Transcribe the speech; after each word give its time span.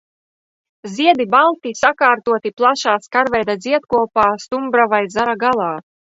Ziedi 0.93 1.27
balti, 1.35 1.73
sakārtoti 1.81 2.53
plašā 2.63 2.95
skarveida 3.05 3.57
ziedkopā 3.67 4.27
stumbra 4.47 4.89
vai 4.97 5.05
zara 5.19 5.39
galā. 5.47 5.71